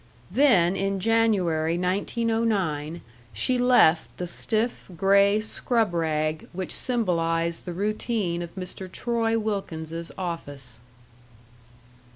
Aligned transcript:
Then, 0.31 0.75
in 0.75 0.99
January, 0.99 1.77
1909, 1.77 3.01
she 3.33 3.59
left 3.59 4.09
the 4.17 4.25
stiff, 4.25 4.85
gray 4.97 5.39
scrub 5.41 5.93
rag 5.93 6.49
which 6.53 6.73
symbolized 6.73 7.65
the 7.65 7.73
routine 7.73 8.41
of 8.41 8.55
Mr. 8.55 8.91
Troy 8.91 9.37
Wilkins's 9.37 10.11
office. 10.17 10.79